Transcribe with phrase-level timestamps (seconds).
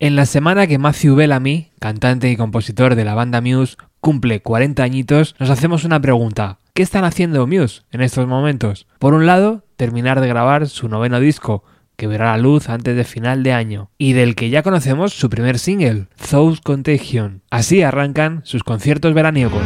[0.00, 4.80] En la semana que Matthew Bellamy, cantante y compositor de la banda Muse, cumple 40
[4.84, 6.58] añitos, nos hacemos una pregunta.
[6.72, 8.86] ¿Qué están haciendo Muse en estos momentos?
[9.00, 11.64] Por un lado, terminar de grabar su noveno disco,
[11.96, 15.28] que verá la luz antes de final de año, y del que ya conocemos su
[15.30, 17.42] primer single, Thought Contagion.
[17.50, 19.64] Así arrancan sus conciertos veraniegos.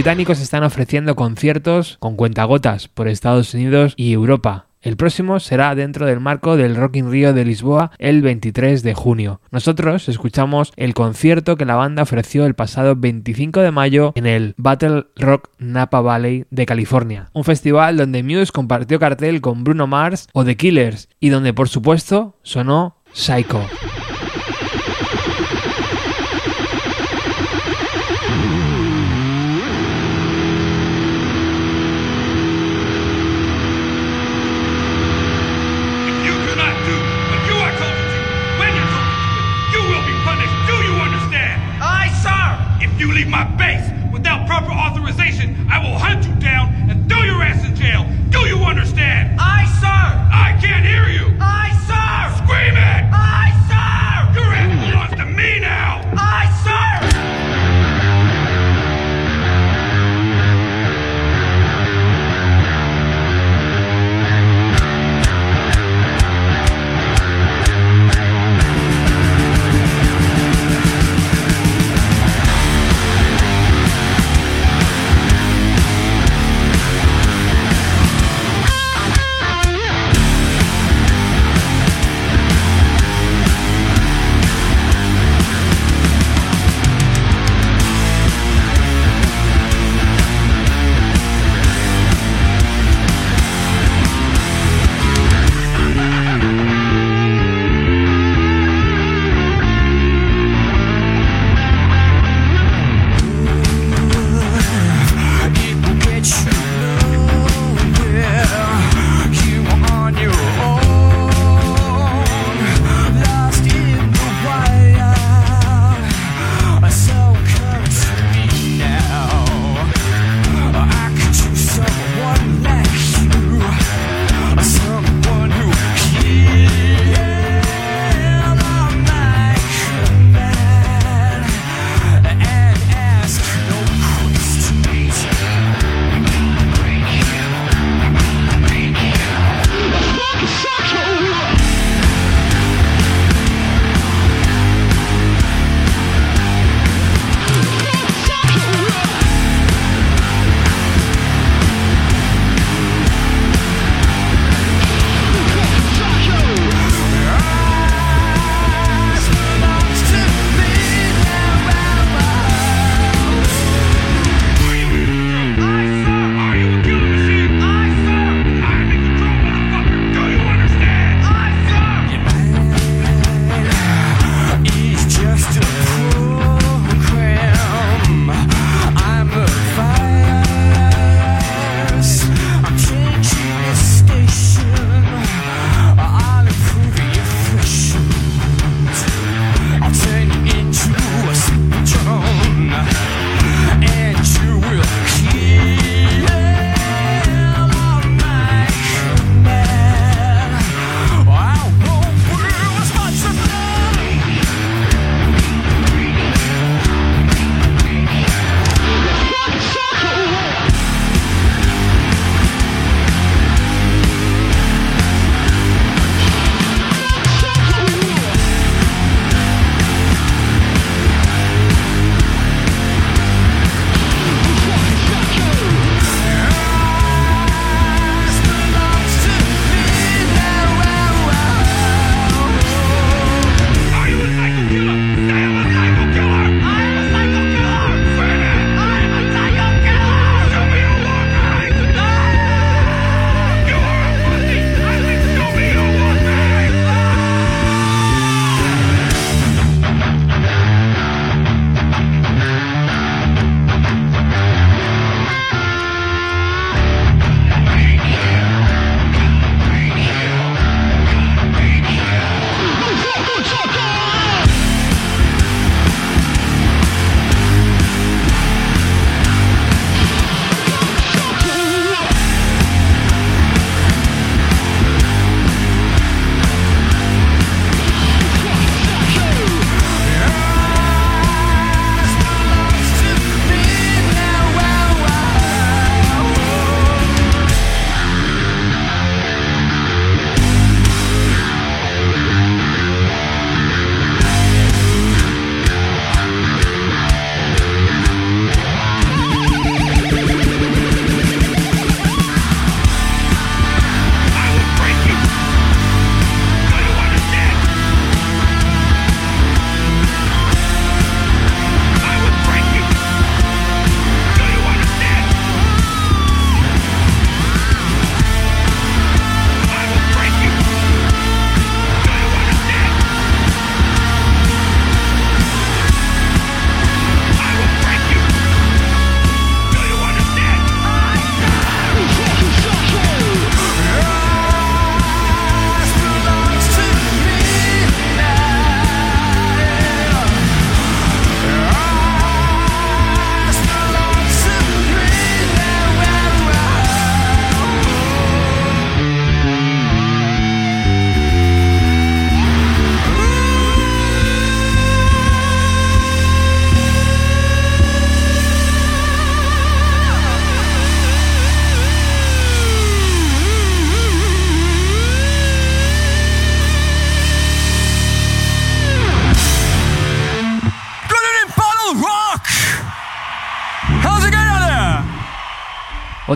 [0.00, 4.68] Británicos están ofreciendo conciertos con cuentagotas por Estados Unidos y Europa.
[4.80, 8.94] El próximo será dentro del marco del Rock in Rio de Lisboa el 23 de
[8.94, 9.42] junio.
[9.50, 14.54] Nosotros escuchamos el concierto que la banda ofreció el pasado 25 de mayo en el
[14.56, 20.28] Battle Rock Napa Valley de California, un festival donde Muse compartió cartel con Bruno Mars
[20.32, 23.60] o The Killers y donde por supuesto sonó Psycho.
[45.70, 46.19] I will hunt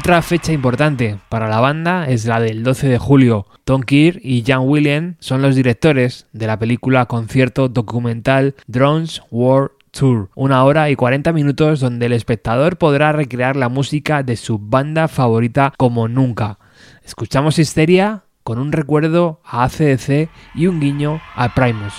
[0.05, 3.47] Otra fecha importante para la banda es la del 12 de julio.
[3.65, 9.71] Tom Keir y Jan Williams son los directores de la película concierto documental Drones War
[9.93, 14.59] Tour, una hora y 40 minutos donde el espectador podrá recrear la música de su
[14.59, 16.59] banda favorita como nunca.
[17.03, 21.95] Escuchamos Histeria con un recuerdo a ACDC y un guiño a Primus.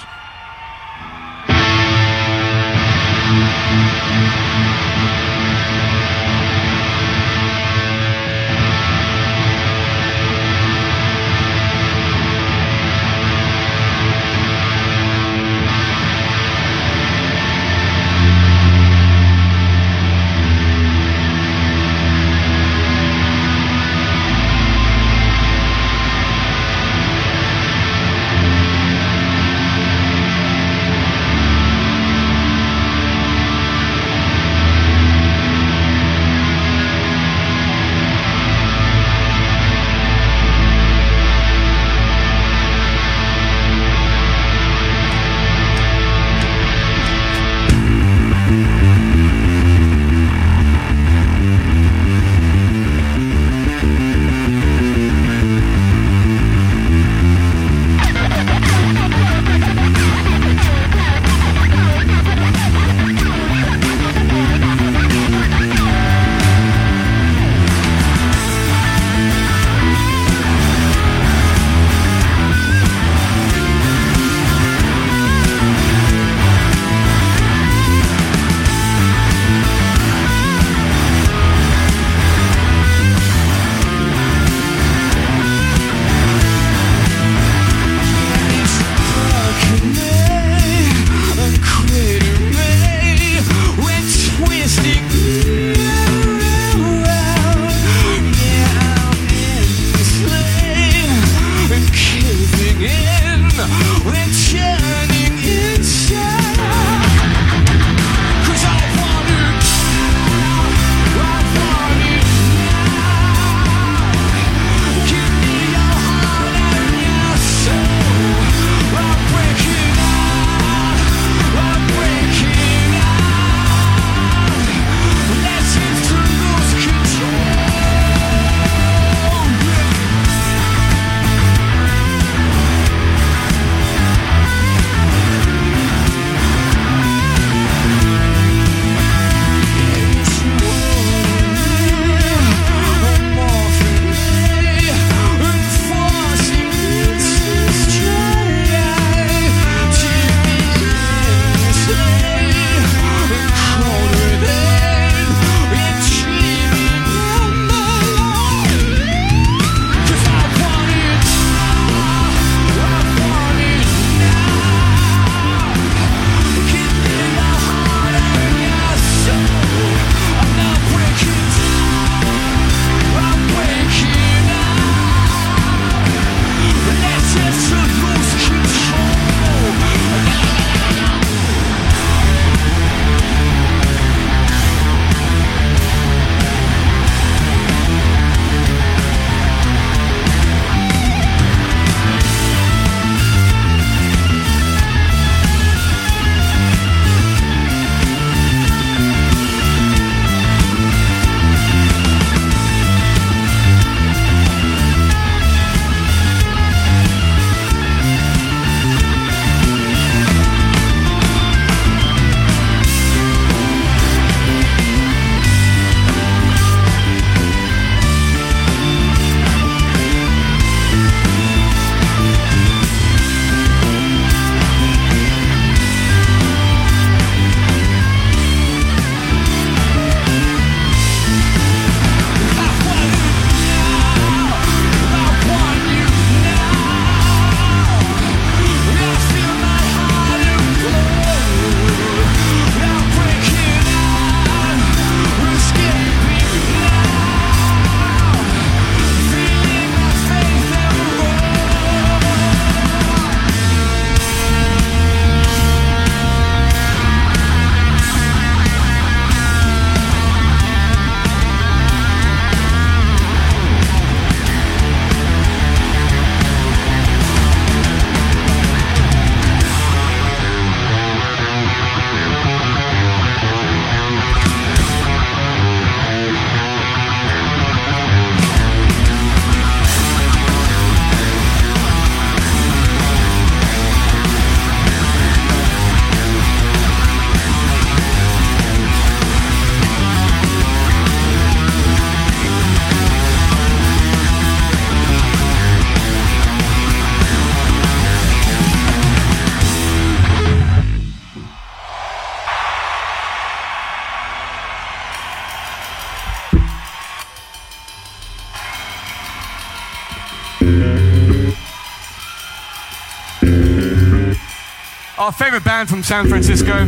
[315.38, 316.86] Favorite band from San Francisco.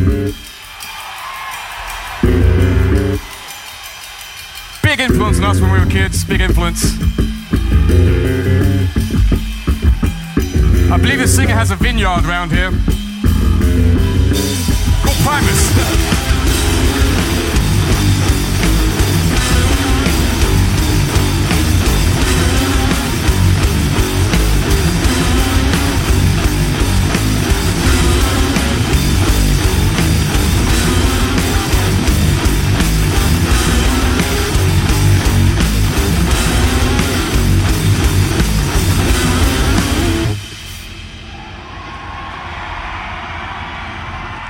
[4.82, 6.94] Big influence on us when we were kids, big influence.
[10.90, 12.70] I believe the singer has a vineyard around here.
[15.02, 16.14] Called Primus.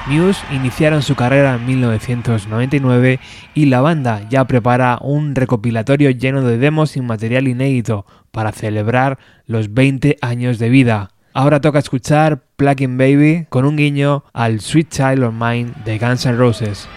[0.09, 3.21] Muse iniciaron su carrera en 1999
[3.53, 9.19] y la banda ya prepara un recopilatorio lleno de demos y material inédito para celebrar
[9.47, 11.11] los 20 años de vida.
[11.35, 16.25] Ahora toca escuchar Plugging Baby con un guiño al Sweet Child of Mine de Guns
[16.25, 16.89] N' Roses.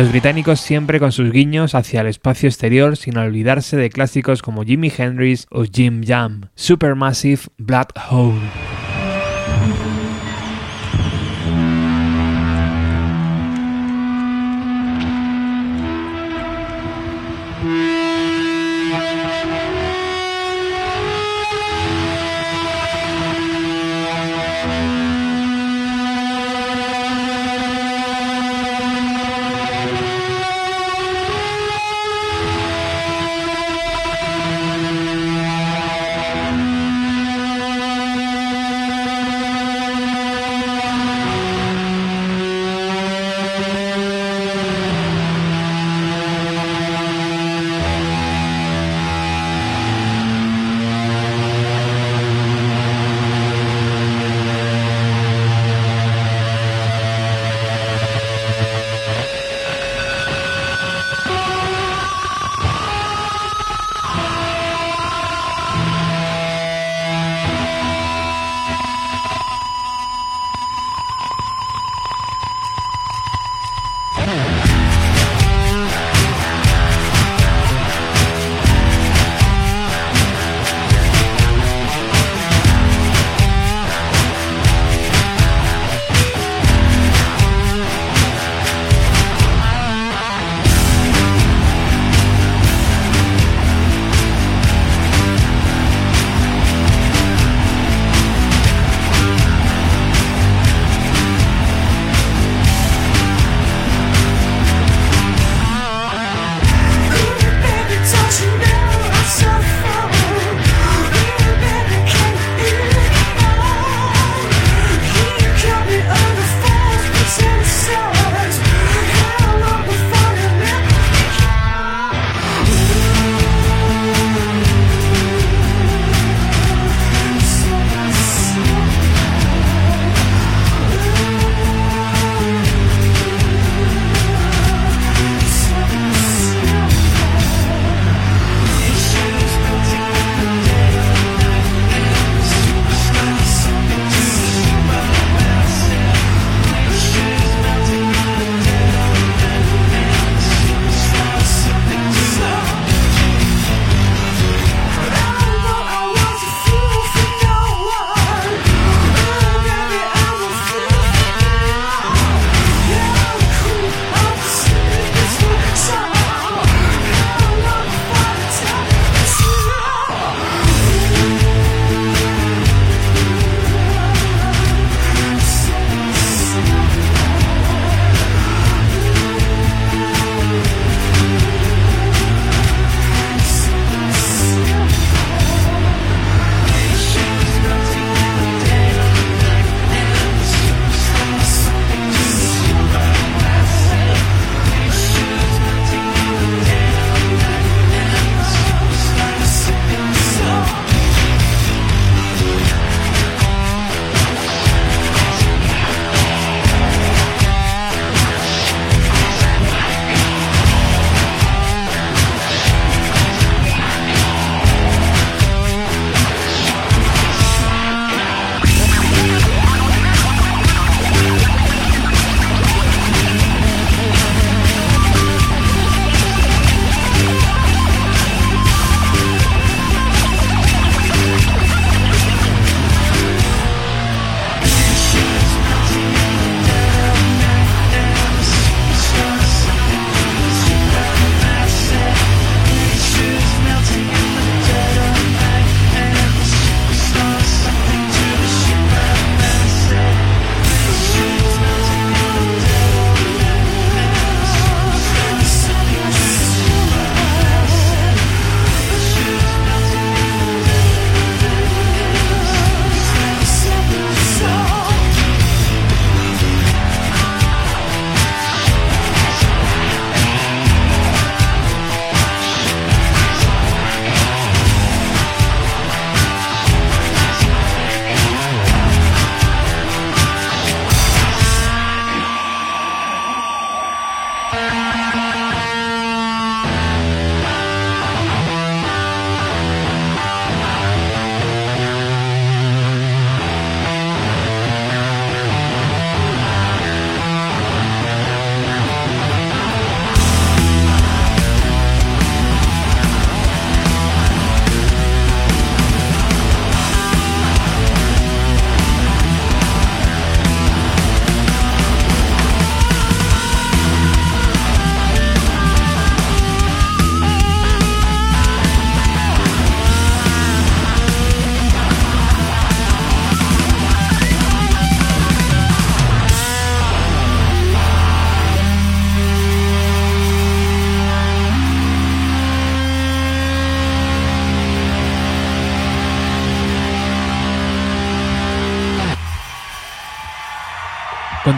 [0.00, 4.64] Los británicos siempre con sus guiños hacia el espacio exterior sin olvidarse de clásicos como
[4.64, 6.48] Jimi Hendrix o Jim Jam.
[6.54, 8.40] Supermassive Black Hole.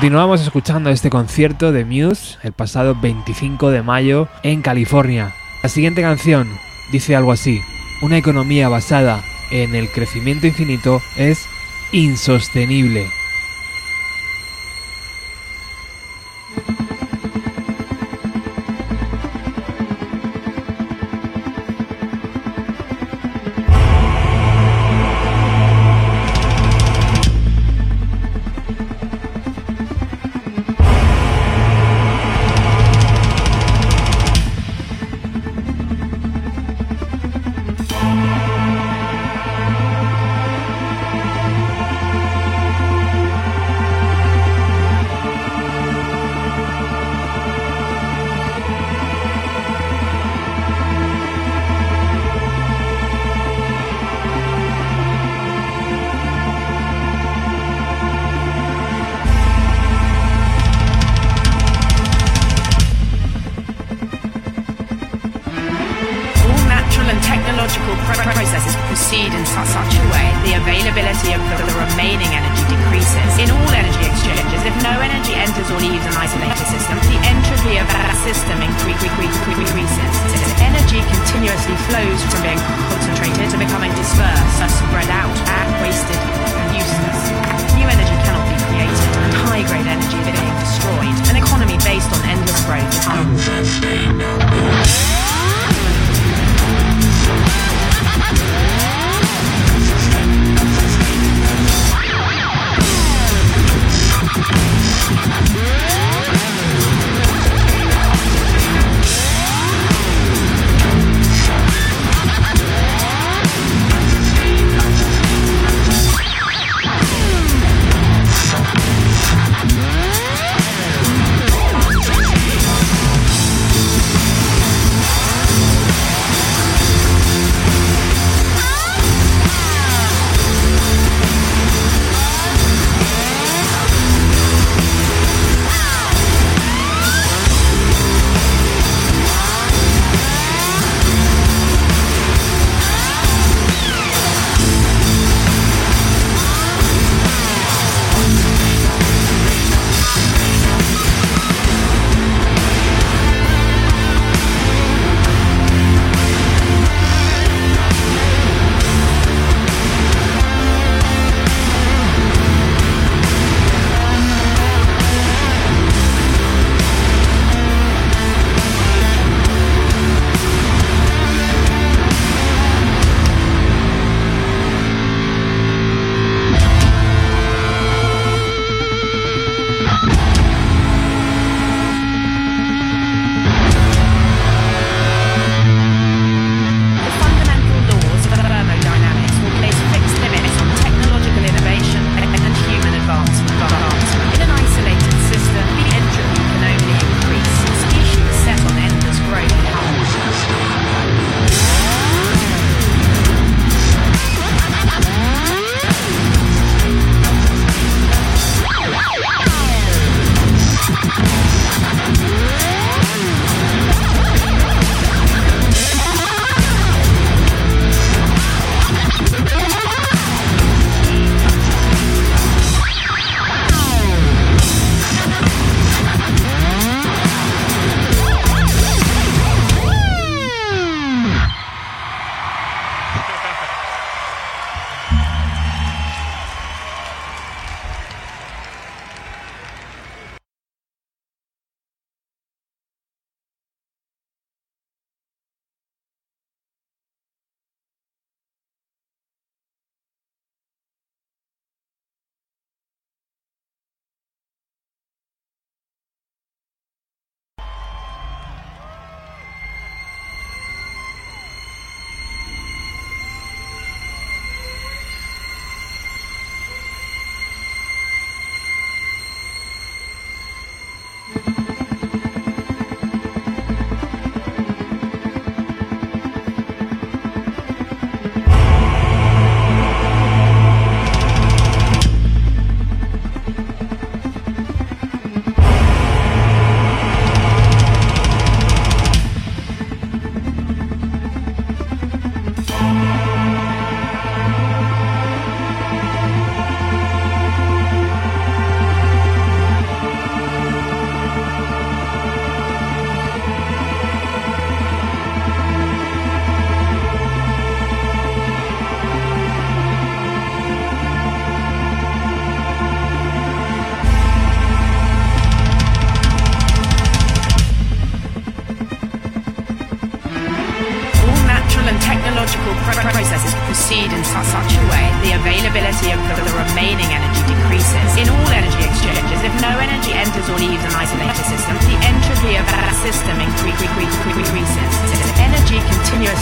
[0.02, 5.32] Continuamos escuchando este concierto de Muse el pasado 25 de mayo en California.
[5.62, 6.48] La siguiente canción
[6.90, 7.60] dice algo así.
[8.00, 11.46] Una economía basada en el crecimiento infinito es
[11.92, 13.21] insostenible.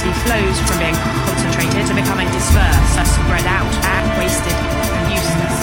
[0.00, 0.96] Continuously flows from being
[1.28, 4.52] concentrated to becoming dispersed, spread out, and wasted
[4.96, 5.56] and useless.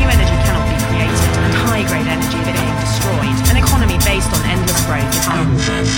[0.00, 3.36] New energy cannot be created, and high-grade energy being destroyed.
[3.52, 5.93] An economy based on endless growth is harmful.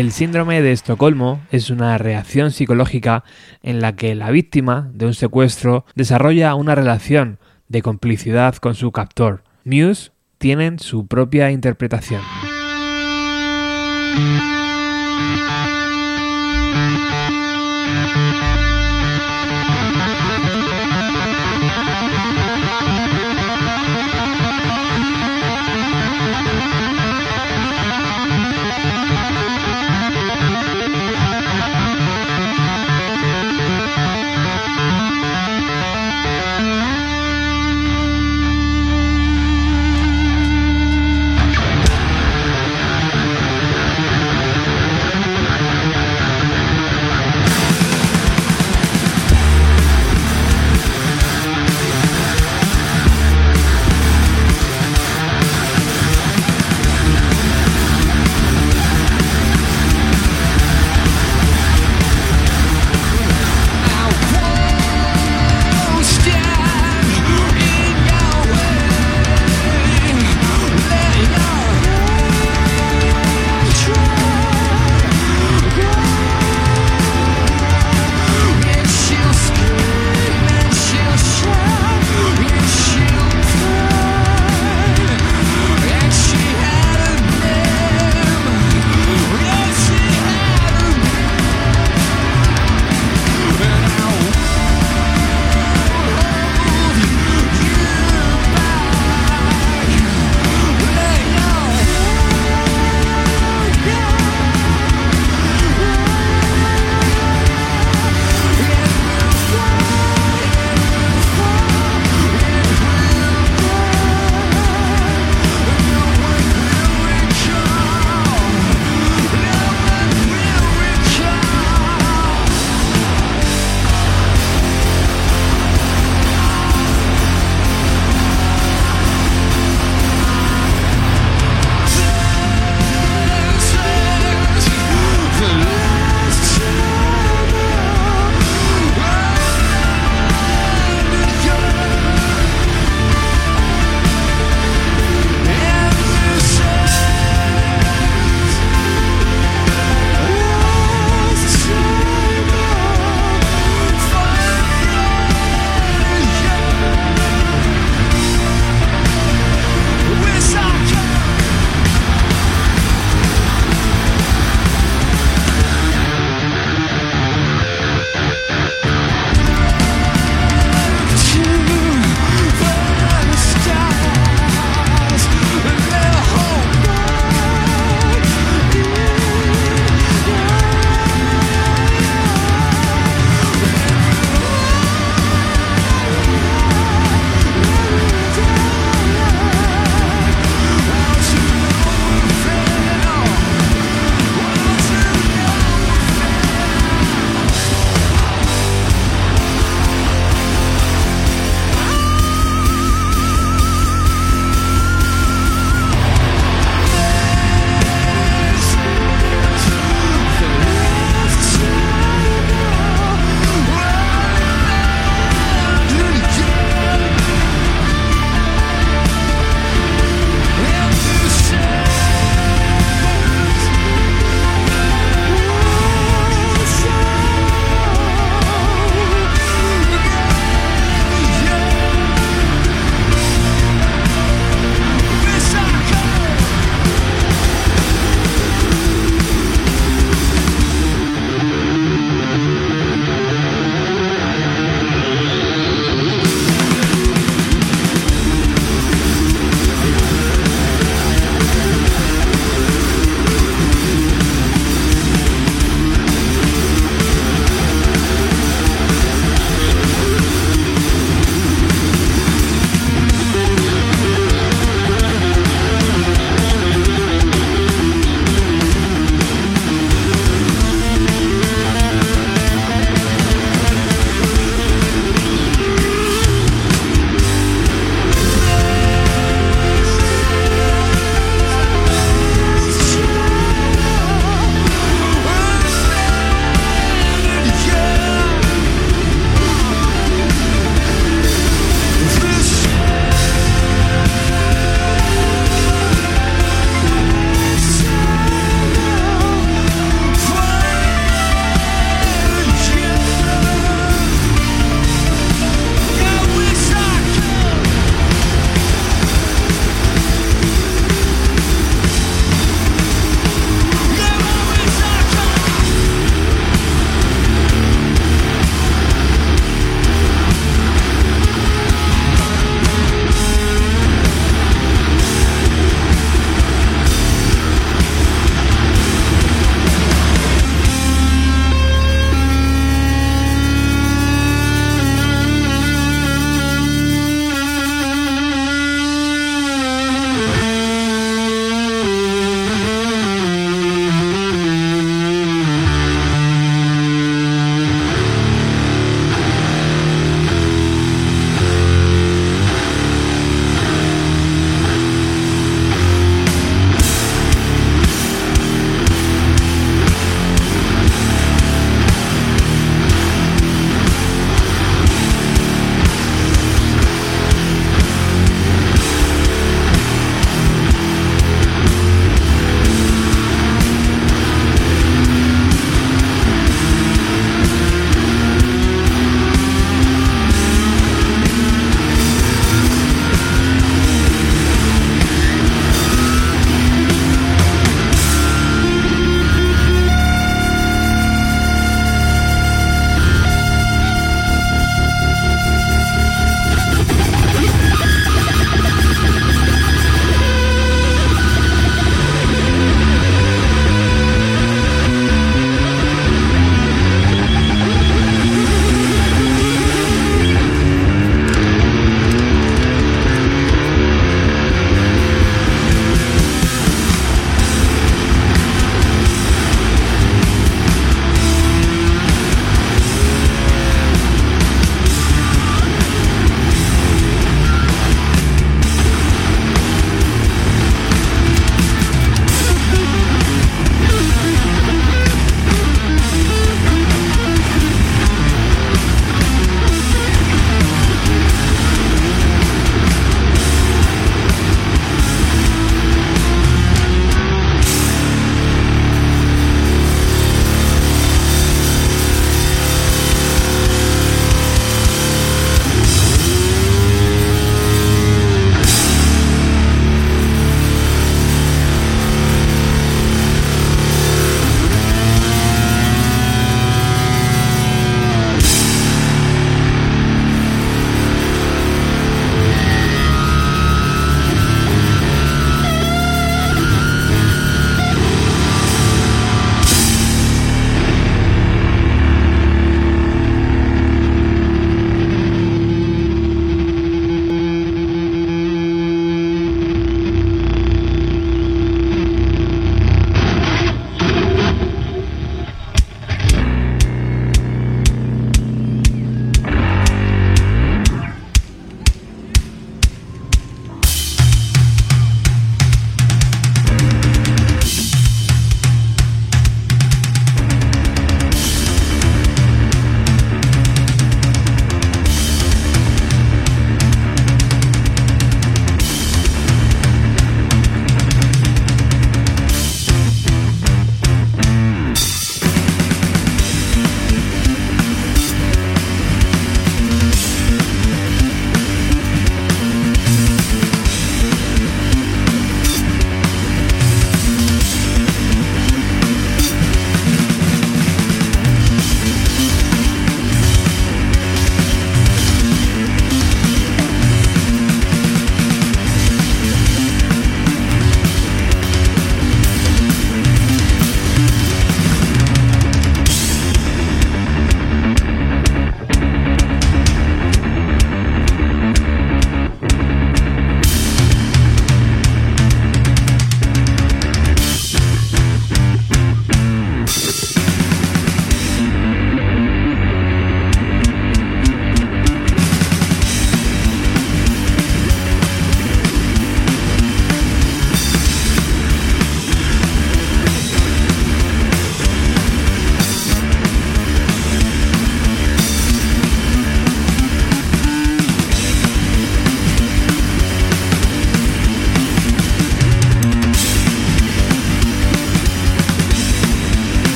[0.00, 3.22] El síndrome de Estocolmo es una reacción psicológica
[3.62, 7.38] en la que la víctima de un secuestro desarrolla una relación
[7.68, 9.44] de complicidad con su captor.
[9.62, 12.22] Muse tienen su propia interpretación.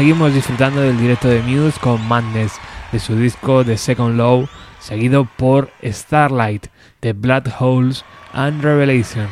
[0.00, 2.58] Seguimos disfrutando del directo de Muse con Madness
[2.90, 4.48] de su disco The Second Low,
[4.78, 6.68] seguido por Starlight
[7.02, 9.28] de Blood Holes and Revelation.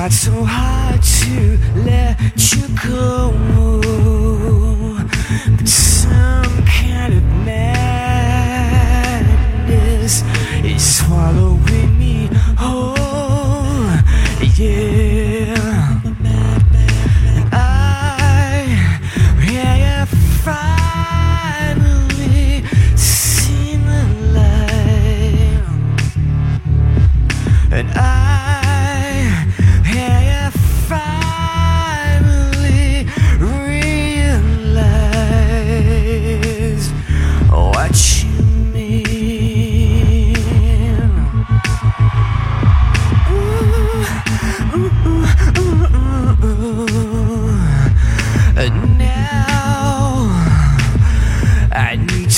[0.00, 2.16] Tried so hard to let
[2.54, 3.49] you go.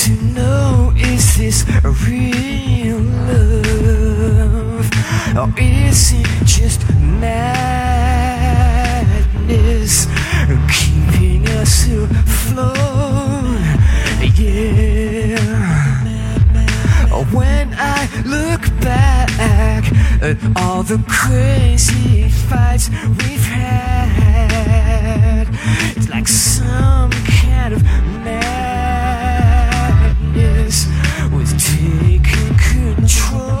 [0.03, 1.65] To know is this
[2.05, 4.89] real love
[5.37, 6.81] or is it just
[7.21, 7.47] madness
[10.67, 13.61] keeping us afloat?
[14.35, 15.39] Yeah.
[17.31, 19.29] When I look back
[20.21, 23.87] at all the crazy fights we've had,
[25.95, 28.72] it's like some kind of madness
[33.07, 33.52] true.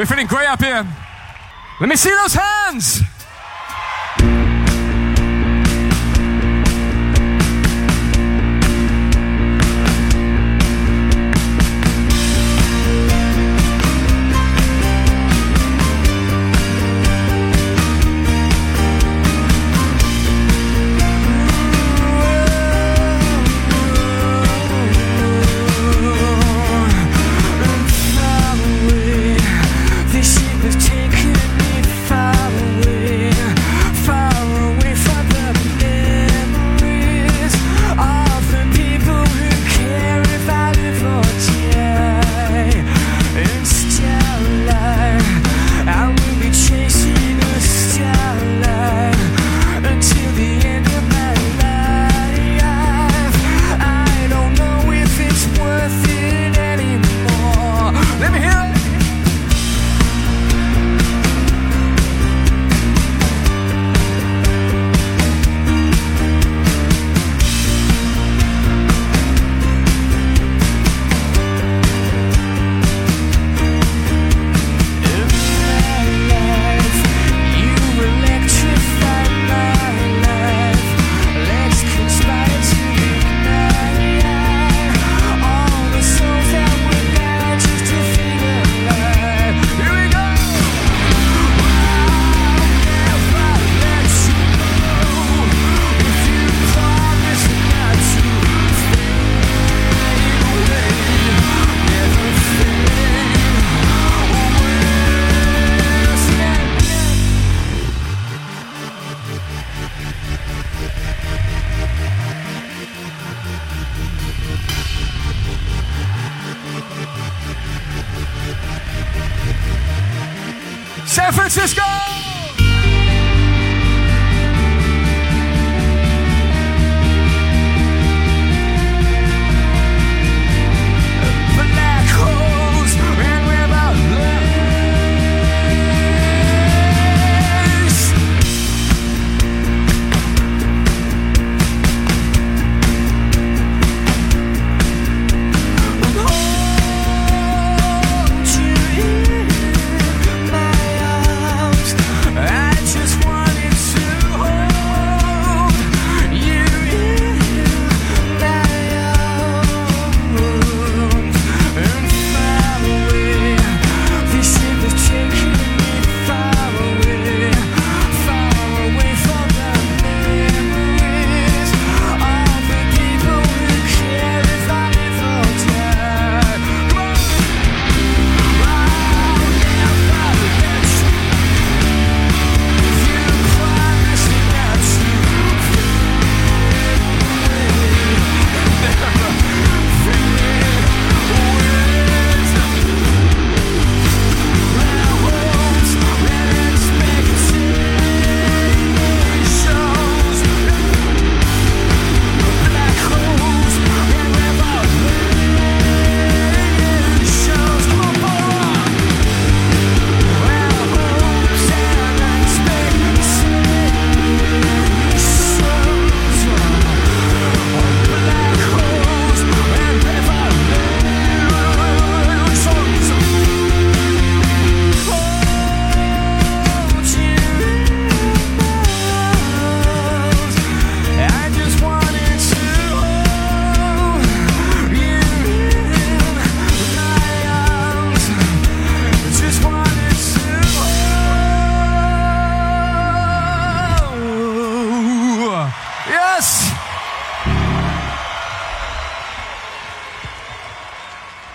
[0.00, 0.86] We're feeling great up here.
[1.78, 3.02] Let me see those hands.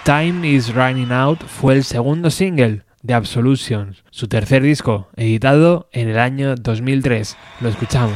[0.05, 6.09] Time is Running Out fue el segundo single de Absolutions, su tercer disco, editado en
[6.09, 7.35] el año 2003.
[7.59, 8.13] Lo escuchamos.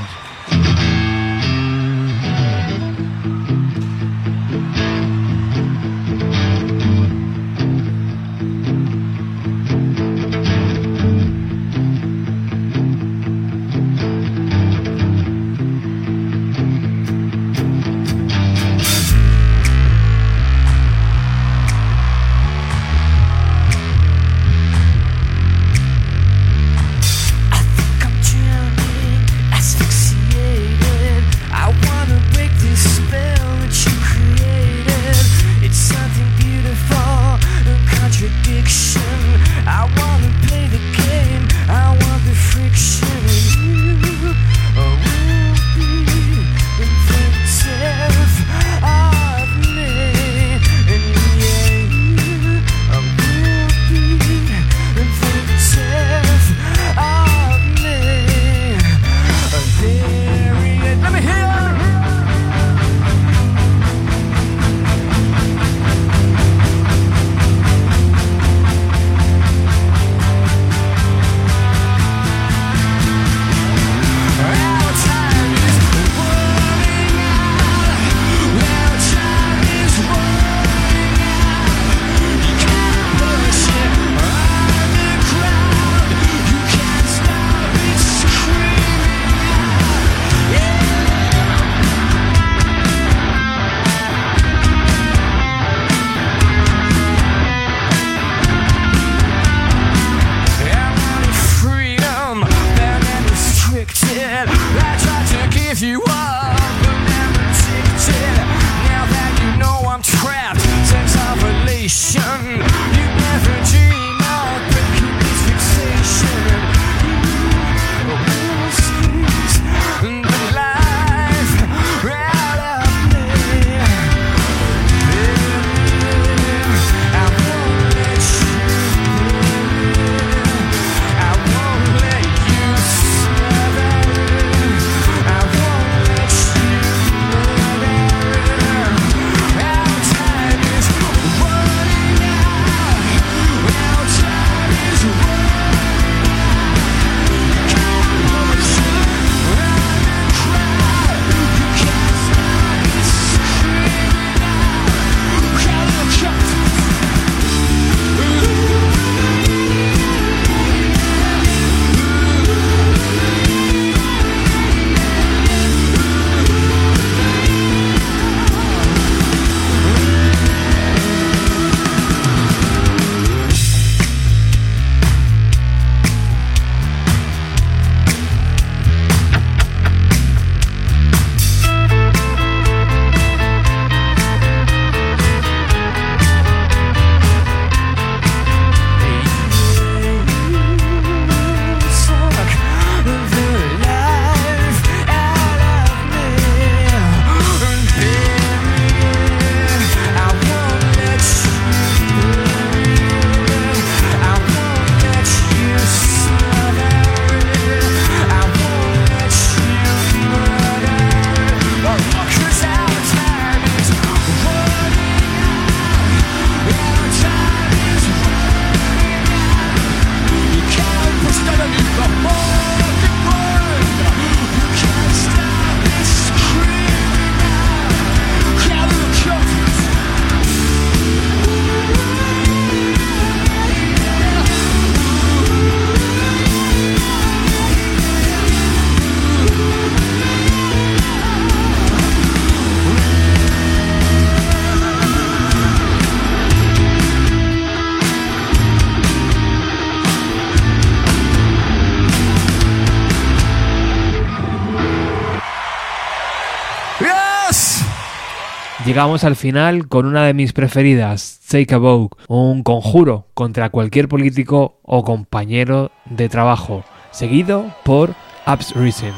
[258.99, 264.09] Llegamos al final con una de mis preferidas, Take a Vogue, un conjuro contra cualquier
[264.09, 268.13] político o compañero de trabajo, seguido por
[268.45, 269.13] Ups Reason.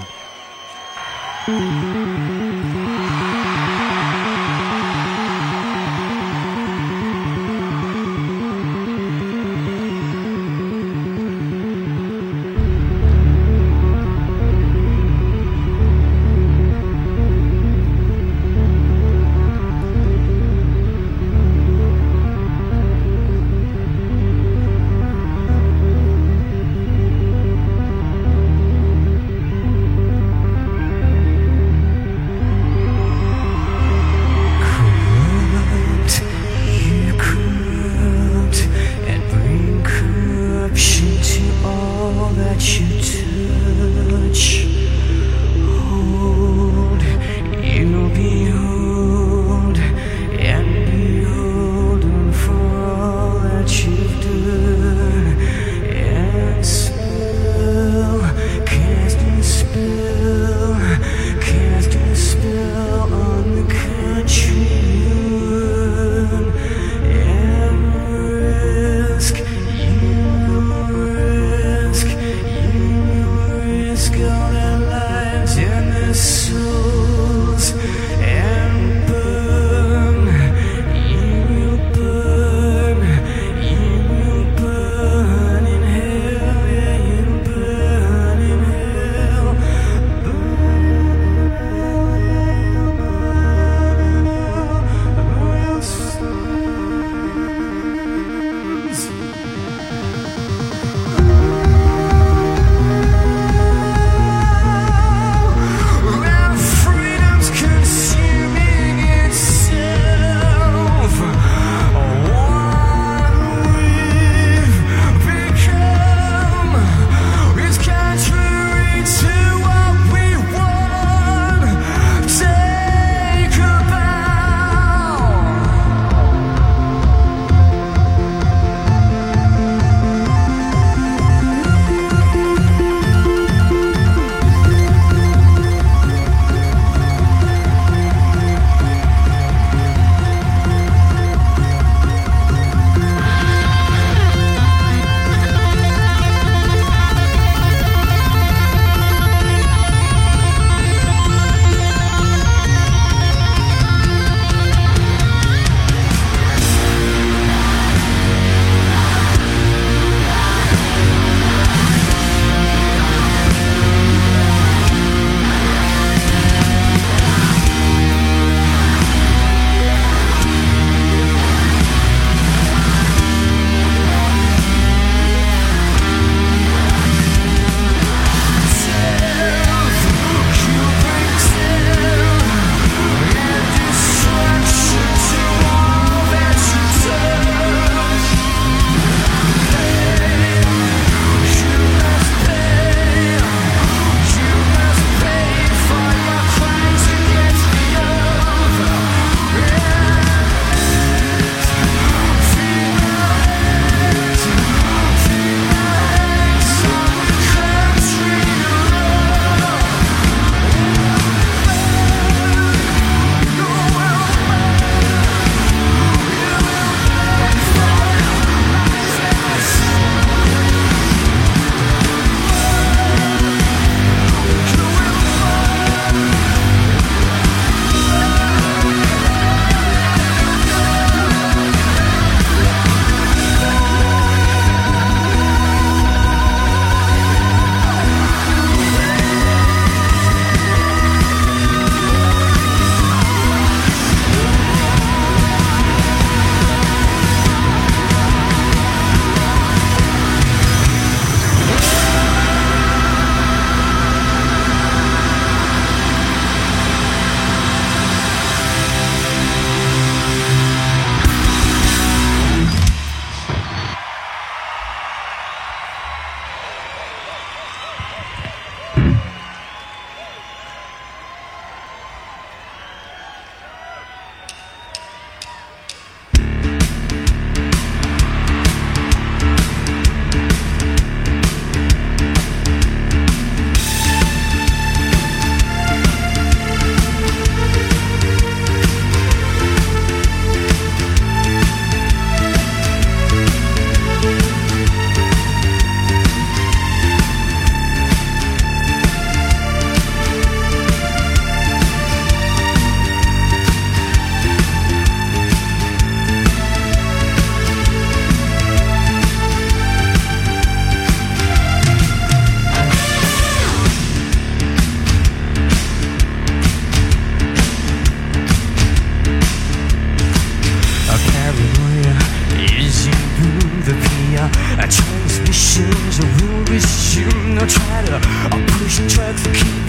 [329.33, 329.80] work.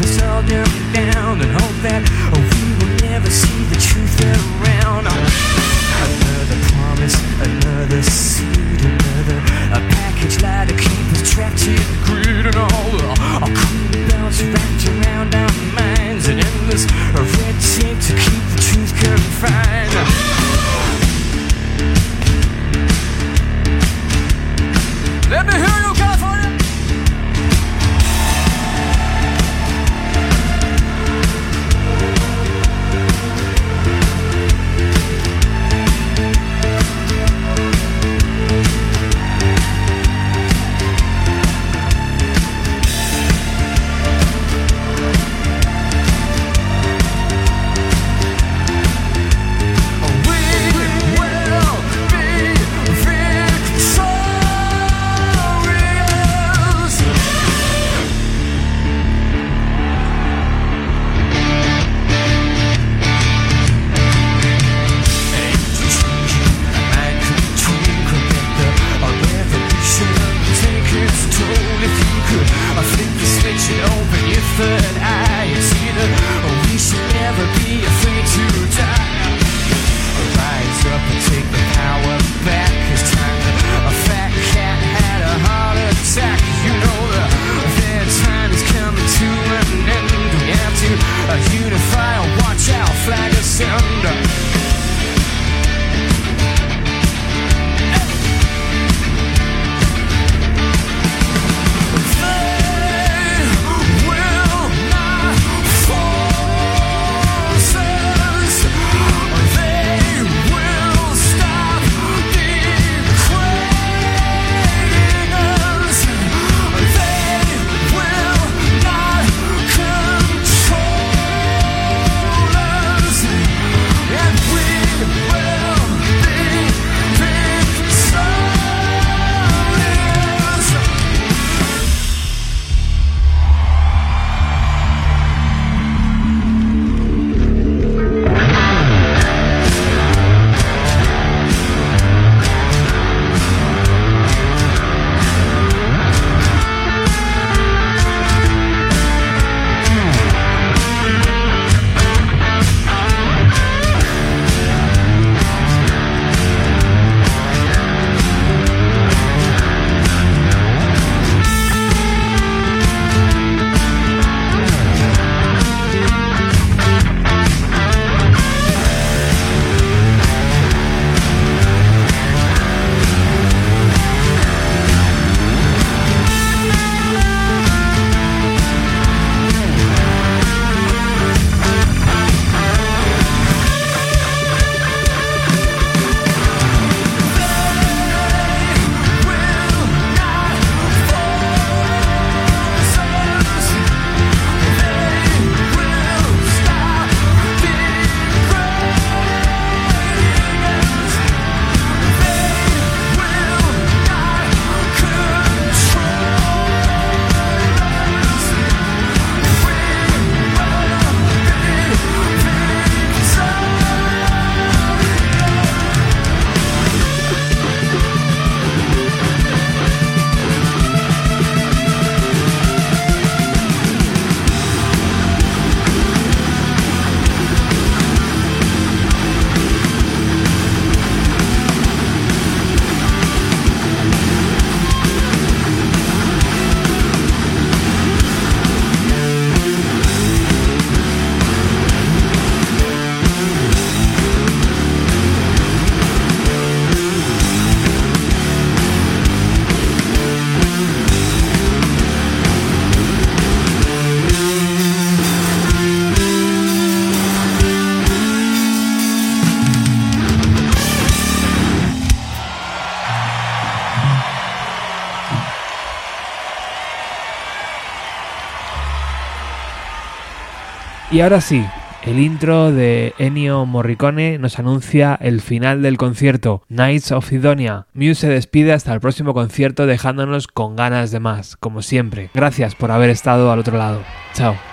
[271.23, 271.65] ahora sí,
[272.05, 277.86] el intro de Ennio Morricone nos anuncia el final del concierto, Nights of Sidonia.
[277.94, 282.31] Muse se despide hasta el próximo concierto dejándonos con ganas de más, como siempre.
[282.35, 284.03] Gracias por haber estado al otro lado.
[284.35, 284.72] Chao.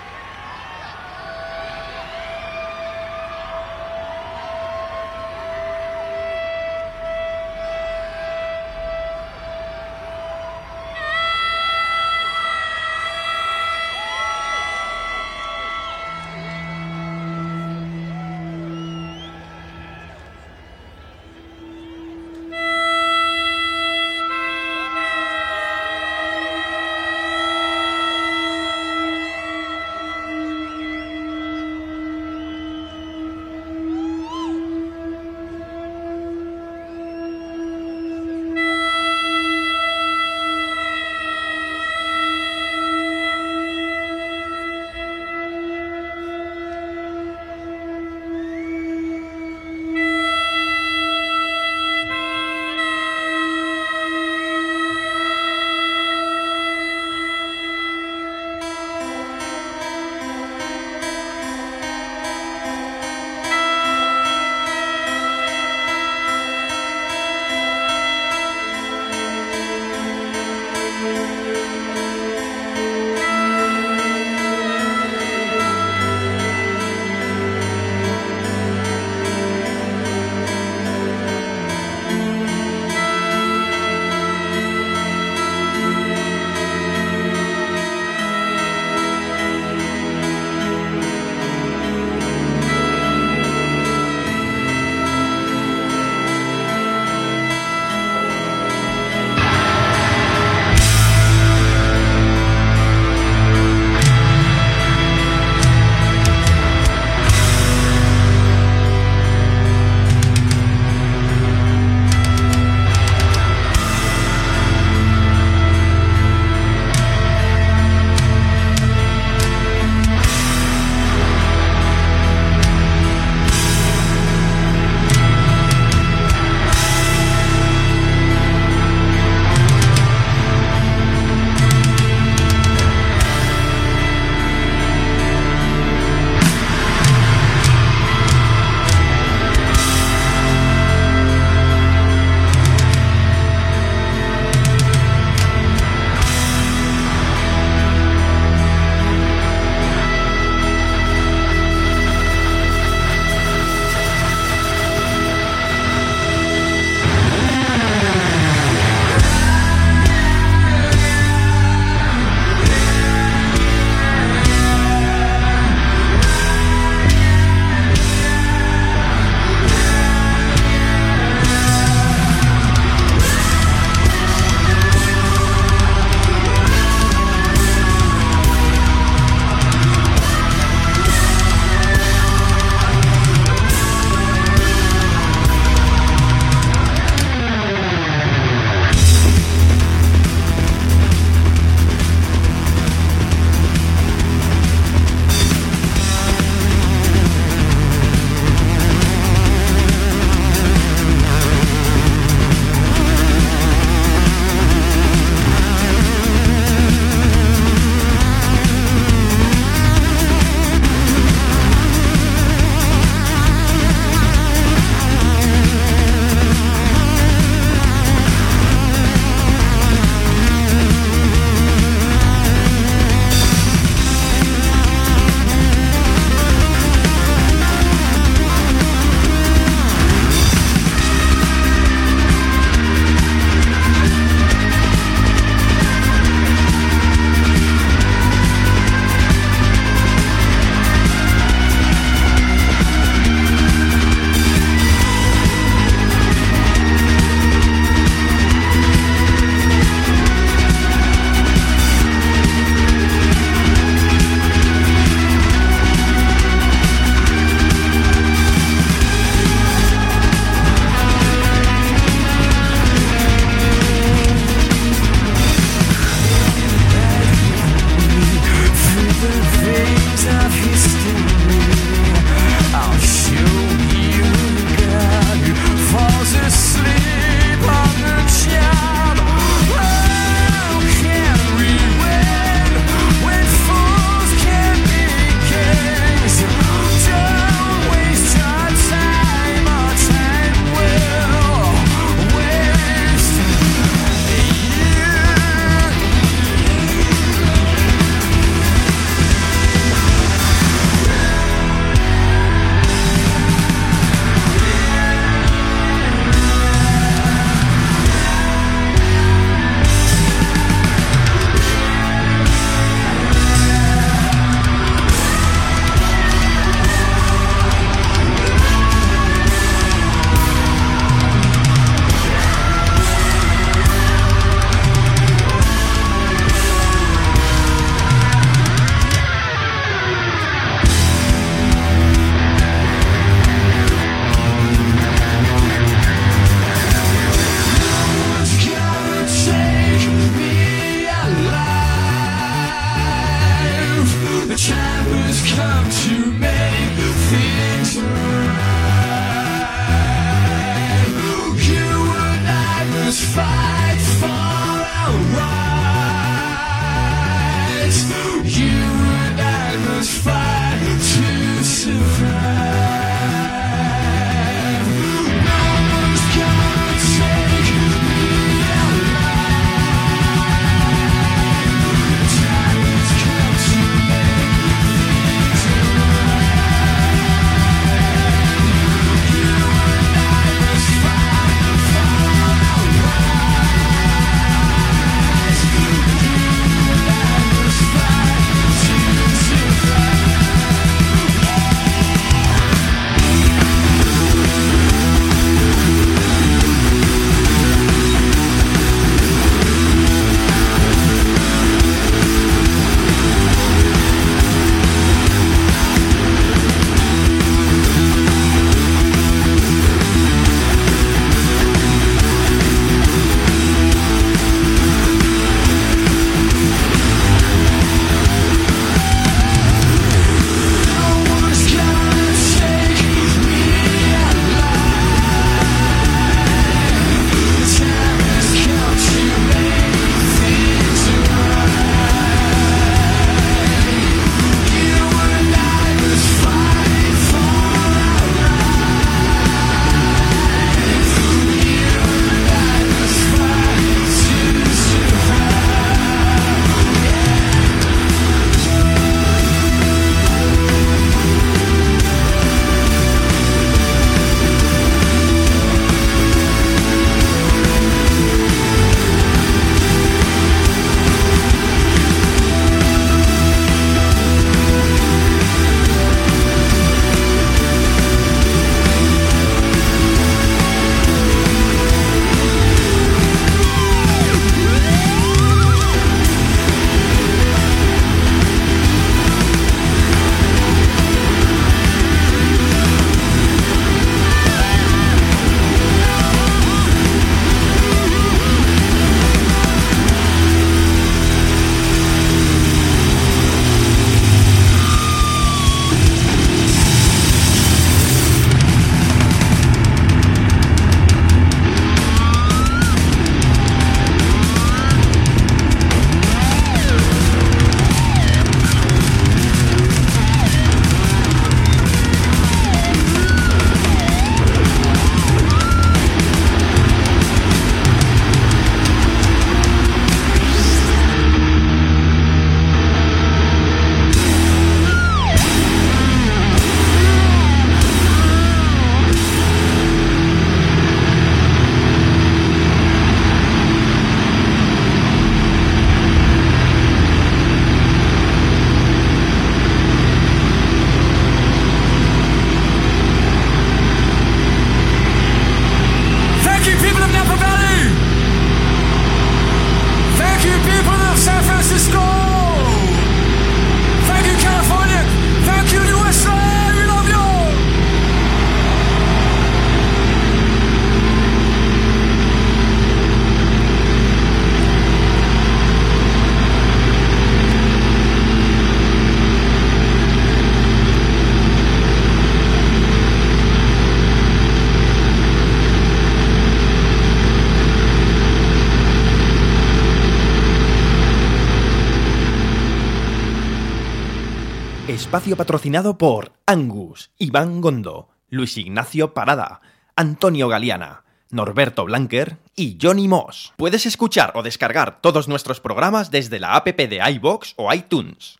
[585.50, 589.60] Patrocinado por Angus, Iván Gondo, Luis Ignacio Parada,
[589.96, 593.52] Antonio Galeana, Norberto Blanquer y Johnny Moss.
[593.56, 598.38] Puedes escuchar o descargar todos nuestros programas desde la app de iBox o iTunes.